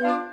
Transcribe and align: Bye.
Bye. 0.00 0.29